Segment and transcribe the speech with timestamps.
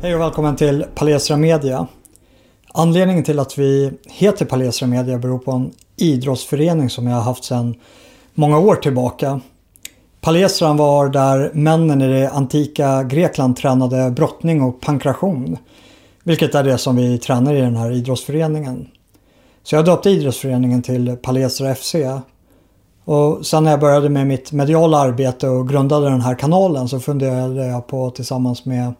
[0.00, 1.86] Hej och välkommen till Palestra Media.
[2.74, 7.44] Anledningen till att vi heter Palestra Media beror på en idrottsförening som jag har haft
[7.44, 7.74] sedan
[8.34, 9.40] många år tillbaka.
[10.20, 15.56] Palestran var där männen i det antika Grekland tränade brottning och pankration.
[16.22, 18.88] Vilket är det som vi tränar i den här idrottsföreningen.
[19.62, 21.94] Så jag döpte idrottsföreningen till Palestra FC.
[23.04, 27.00] Och sen när jag började med mitt mediala arbete och grundade den här kanalen så
[27.00, 28.92] funderade jag på tillsammans med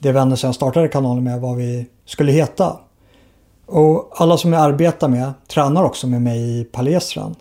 [0.00, 2.76] de vänner som jag startade kanalen med vad vi skulle heta.
[3.66, 7.34] Och alla som jag arbetar med tränar också med mig i Palestran.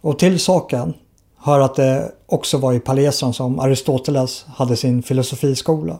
[0.00, 0.94] Och till saken
[1.36, 5.98] hör att det också var i Palestran som Aristoteles hade sin filosofiskola.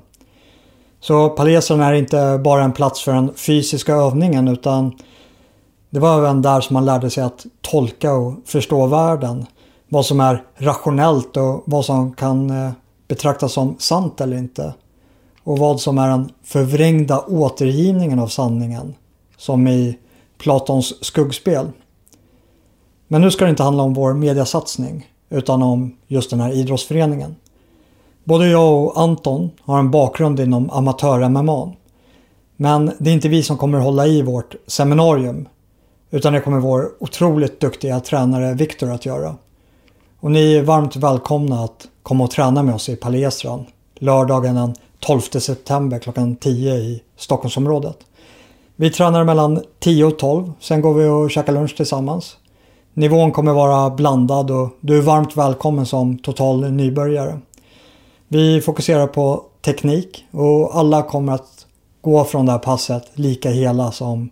[1.01, 4.92] Så Palestran är inte bara en plats för den fysiska övningen utan
[5.91, 9.47] det var även där som man lärde sig att tolka och förstå världen.
[9.89, 12.73] Vad som är rationellt och vad som kan eh,
[13.09, 14.75] betraktas som sant eller inte.
[15.51, 18.95] Och vad som är den förvrängda återgivningen av sanningen.
[19.37, 19.98] Som i
[20.39, 21.67] Platons skuggspel.
[23.09, 27.37] Men nu ska det inte handla om vår mediasatsning utan om just den här idrottsföreningen.
[28.25, 31.73] Både jag och Anton har en bakgrund inom amatör-MMA.
[32.57, 35.48] Men det är inte vi som kommer hålla i vårt seminarium
[36.11, 39.37] utan det kommer vår otroligt duktiga tränare Viktor att göra.
[40.20, 43.67] Och ni är varmt välkomna att komma och träna med oss i Palestran
[44.01, 47.97] lördagen den 12 september klockan 10 i Stockholmsområdet.
[48.77, 52.37] Vi tränar mellan 10 och 12, sen går vi och käkar lunch tillsammans.
[52.95, 57.41] Nivån kommer vara blandad och du är varmt välkommen som total nybörjare.
[58.29, 61.67] Vi fokuserar på teknik och alla kommer att
[62.01, 64.31] gå från det här passet lika hela som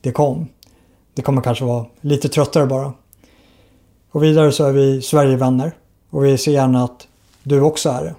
[0.00, 0.48] det kom.
[1.14, 2.92] Det kommer kanske vara lite tröttare bara.
[4.10, 5.72] Och vidare så är vi Sverigevänner
[6.10, 7.08] och vi ser gärna att
[7.42, 8.14] du också är det.